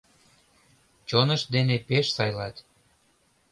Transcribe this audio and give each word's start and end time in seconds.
Чонышт 1.09 1.47
дене 1.55 1.75
пеш 1.87 2.05
сайлат 2.15 2.55